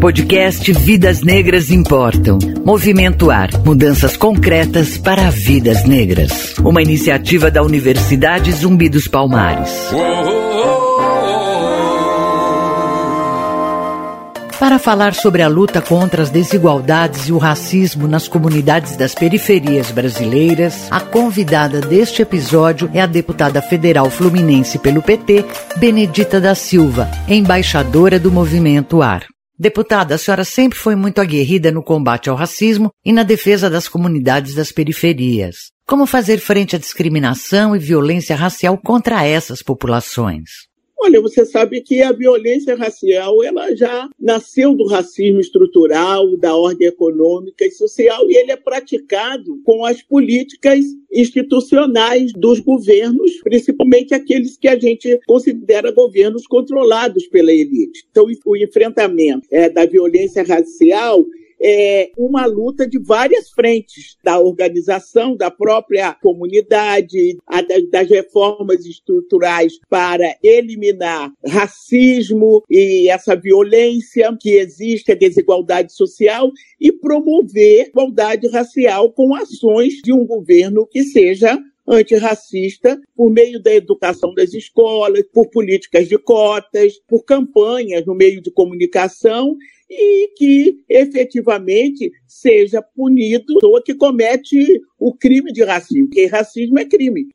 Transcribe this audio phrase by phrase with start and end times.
[0.00, 2.38] Podcast Vidas Negras Importam.
[2.64, 3.50] Movimento Ar.
[3.64, 6.54] Mudanças concretas para vidas negras.
[6.58, 9.68] Uma iniciativa da Universidade Zumbi dos Palmares.
[14.60, 19.90] Para falar sobre a luta contra as desigualdades e o racismo nas comunidades das periferias
[19.90, 25.44] brasileiras, a convidada deste episódio é a deputada federal fluminense pelo PT,
[25.76, 29.26] Benedita da Silva, embaixadora do Movimento Ar.
[29.58, 33.88] Deputada, a senhora sempre foi muito aguerrida no combate ao racismo e na defesa das
[33.88, 35.72] comunidades das periferias.
[35.84, 40.67] Como fazer frente à discriminação e violência racial contra essas populações?
[41.00, 46.88] Olha, você sabe que a violência racial ela já nasceu do racismo estrutural, da ordem
[46.88, 50.80] econômica e social, e ele é praticado com as políticas
[51.12, 58.04] institucionais dos governos, principalmente aqueles que a gente considera governos controlados pela elite.
[58.10, 61.24] Então, o enfrentamento é, da violência racial
[61.60, 67.36] é uma luta de várias frentes, da organização, da própria comunidade,
[67.90, 76.92] das reformas estruturais para eliminar racismo e essa violência que existe, a desigualdade social, e
[76.92, 81.58] promover igualdade racial com ações de um governo que seja
[81.88, 88.40] antirracista por meio da educação das escolas, por políticas de cotas, por campanhas no meio
[88.42, 89.56] de comunicação
[89.90, 96.84] e que efetivamente seja punido pessoa que comete o crime de racismo, porque racismo é
[96.84, 97.28] crime.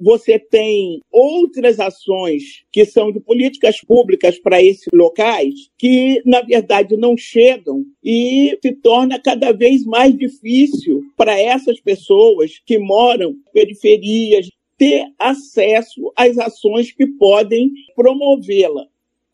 [0.00, 6.96] Você tem outras ações que são de políticas públicas para esses locais que, na verdade,
[6.96, 13.52] não chegam e se torna cada vez mais difícil para essas pessoas que moram em
[13.52, 18.86] periferias ter acesso às ações que podem promovê-la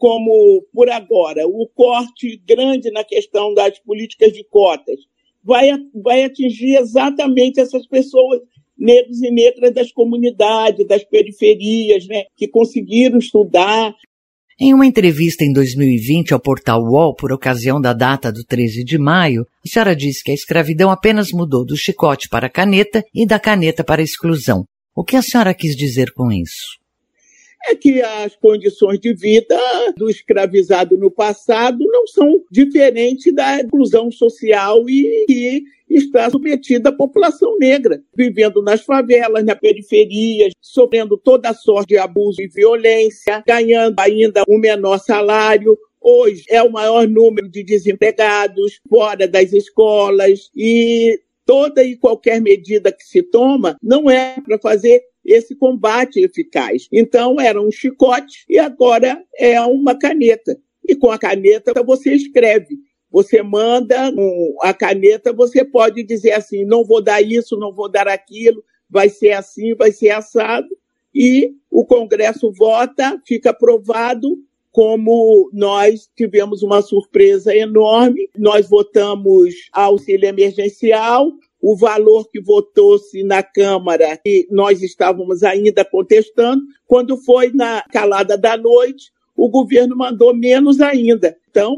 [0.04, 5.00] como por agora o corte grande na questão das políticas de cotas.
[5.42, 8.40] Vai, vai atingir exatamente essas pessoas
[8.78, 13.94] negros e negras das comunidades, das periferias, né, que conseguiram estudar.
[14.60, 18.98] Em uma entrevista em 2020 ao portal UOL, por ocasião da data do 13 de
[18.98, 23.26] maio, a senhora disse que a escravidão apenas mudou do chicote para a caneta e
[23.26, 24.64] da caneta para a exclusão.
[24.94, 26.84] O que a senhora quis dizer com isso?
[27.66, 29.58] é que as condições de vida
[29.96, 35.62] do escravizado no passado não são diferentes da inclusão social e que
[35.96, 42.40] está submetida a população negra, vivendo nas favelas, na periferia, sofrendo toda sorte de abuso
[42.40, 49.26] e violência, ganhando ainda um menor salário, hoje é o maior número de desempregados fora
[49.26, 55.54] das escolas e toda e qualquer medida que se toma não é para fazer esse
[55.54, 56.86] combate eficaz.
[56.92, 60.56] Então era um chicote e agora é uma caneta.
[60.86, 62.76] E com a caneta você escreve.
[63.14, 64.12] Você manda
[64.60, 69.08] a caneta, você pode dizer assim: não vou dar isso, não vou dar aquilo, vai
[69.08, 70.66] ser assim, vai ser assado.
[71.14, 74.36] E o Congresso vota, fica aprovado,
[74.72, 78.28] como nós tivemos uma surpresa enorme.
[78.36, 81.30] Nós votamos auxílio emergencial,
[81.62, 86.64] o valor que votou-se na Câmara e nós estávamos ainda contestando.
[86.84, 91.36] Quando foi na calada da noite, o governo mandou menos ainda.
[91.48, 91.76] Então,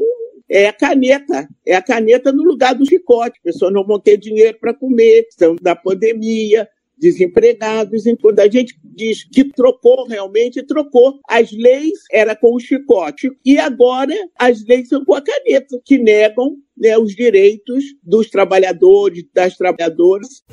[0.49, 3.37] é a caneta, é a caneta no lugar do chicote.
[3.37, 8.03] As pessoas não vão ter dinheiro para comer, estão da pandemia, desempregados.
[8.21, 11.19] Quando a gente diz que trocou, realmente trocou.
[11.29, 15.97] As leis era com o chicote e agora as leis são com a caneta, que
[15.97, 20.43] negam né, os direitos dos trabalhadores, das trabalhadoras.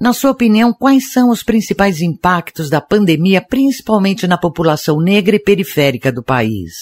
[0.00, 5.40] Na sua opinião, quais são os principais impactos da pandemia, principalmente na população negra e
[5.40, 6.72] periférica do país?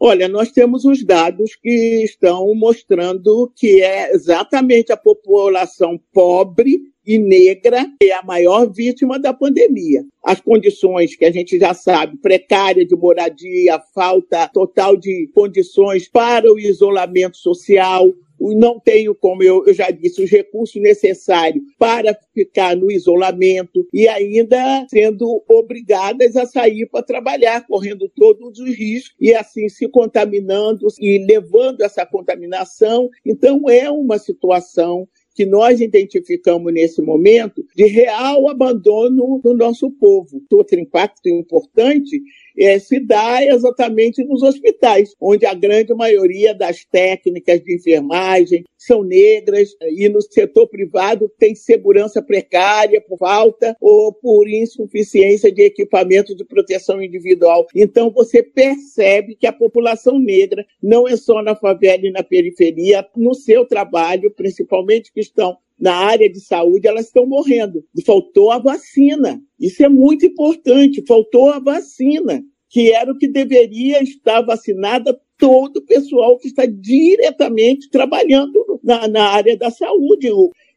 [0.00, 7.18] Olha, nós temos os dados que estão mostrando que é exatamente a população pobre e
[7.18, 10.04] negra é a maior vítima da pandemia.
[10.24, 16.52] As condições que a gente já sabe, precária de moradia, falta total de condições para
[16.52, 22.90] o isolamento social, não tenho, como eu, já disse, os recursos necessários para ficar no
[22.90, 29.68] isolamento e ainda sendo obrigadas a sair para trabalhar, correndo todos os riscos e assim
[29.68, 33.08] se contaminando e levando essa contaminação.
[33.24, 40.42] Então, é uma situação que nós identificamos nesse momento de real abandono do nosso povo.
[40.50, 42.22] Outro impacto importante
[42.58, 49.02] é, se dá exatamente nos hospitais, onde a grande maioria das técnicas de enfermagem são
[49.02, 56.34] negras e no setor privado tem segurança precária por falta ou por insuficiência de equipamento
[56.34, 57.66] de proteção individual.
[57.74, 63.06] Então você percebe que a população negra não é só na favela e na periferia,
[63.16, 67.84] no seu trabalho, principalmente que estão na área de saúde, elas estão morrendo.
[68.04, 69.40] Faltou a vacina.
[69.60, 71.04] Isso é muito importante.
[71.06, 76.64] Faltou a vacina, que era o que deveria estar vacinada todo o pessoal que está
[76.64, 80.28] diretamente trabalhando na, na área da saúde.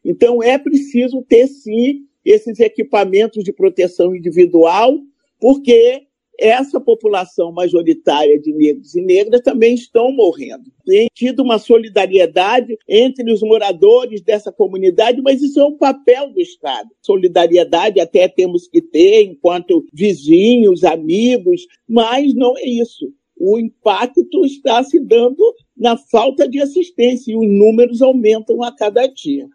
[0.04, 4.98] Então, é preciso ter, sim, esses equipamentos de proteção individual,
[5.38, 6.02] porque
[6.40, 10.72] essa população majoritária de negros e negras também estão morrendo.
[10.86, 16.40] Tem tido uma solidariedade entre os moradores dessa comunidade, mas isso é um papel do
[16.40, 16.88] Estado.
[17.02, 23.12] Solidariedade até temos que ter enquanto vizinhos, amigos, mas não é isso.
[23.38, 25.42] O impacto está se dando
[25.76, 29.46] na falta de assistência e os números aumentam a cada dia.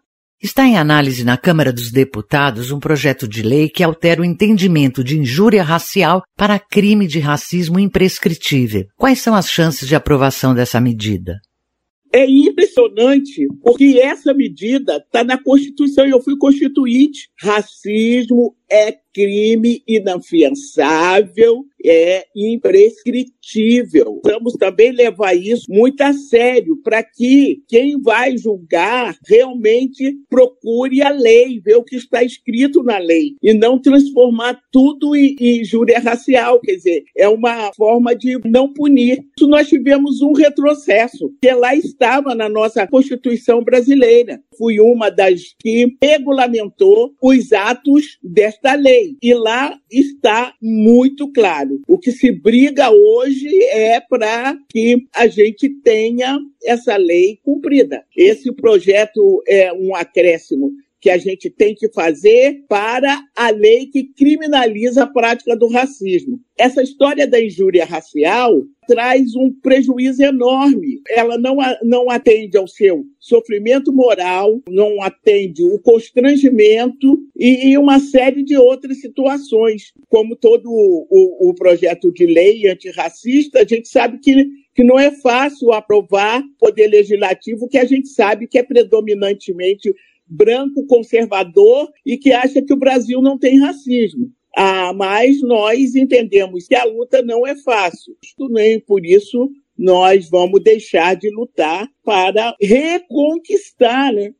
[0.42, 5.02] Está em análise na Câmara dos Deputados um projeto de lei que altera o entendimento
[5.02, 8.84] de injúria racial para crime de racismo imprescritível.
[8.98, 11.36] Quais são as chances de aprovação dessa medida?
[12.12, 17.30] É impressionante, porque essa medida está na Constituição, eu fui constituinte.
[17.40, 24.20] Racismo é crime inafiançável, é imprescritível.
[24.22, 31.08] Vamos também levar isso muito a sério, para que quem vai julgar realmente procure a
[31.08, 35.98] lei, ver o que está escrito na lei, e não transformar tudo em, em injúria
[35.98, 39.24] racial, quer dizer, é uma forma de não punir.
[39.38, 44.40] Isso nós tivemos um retrocesso, que lá estava na nossa Constituição brasileira.
[44.58, 49.16] Fui uma das que regulamentou os atos desta lei.
[49.22, 51.80] E lá está muito claro.
[51.86, 58.04] O que se briga hoje é para que a gente tenha essa lei cumprida.
[58.16, 60.72] Esse projeto é um acréscimo
[61.06, 66.40] que a gente tem que fazer para a lei que criminaliza a prática do racismo.
[66.58, 71.00] Essa história da injúria racial traz um prejuízo enorme.
[71.08, 78.00] Ela não, não atende ao seu sofrimento moral, não atende o constrangimento e, e uma
[78.00, 79.92] série de outras situações.
[80.08, 85.10] Como todo o, o, projeto de lei antirracista, a gente sabe que que não é
[85.10, 89.90] fácil aprovar poder legislativo que a gente sabe que é predominantemente
[90.26, 94.30] branco conservador e que acha que o Brasil não tem racismo.
[94.56, 98.16] Ah, mas nós entendemos que a luta não é fácil.
[98.50, 104.32] Nem por isso nós vamos deixar de lutar para reconquistar né,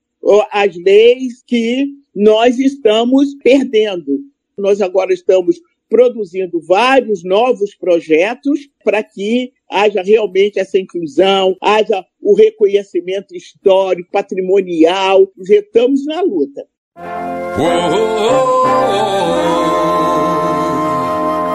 [0.51, 4.21] as leis que nós estamos perdendo.
[4.57, 12.35] Nós agora estamos produzindo vários novos projetos para que haja realmente essa inclusão, haja o
[12.35, 15.29] reconhecimento histórico, patrimonial.
[15.49, 16.67] Estamos na luta.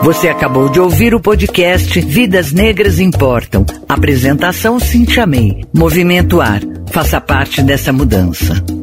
[0.04, 3.66] Você acabou de ouvir o podcast Vidas Negras Importam.
[3.88, 5.64] Apresentação Cintia May.
[5.72, 6.62] Movimento Ar.
[6.92, 8.81] Faça parte dessa mudança.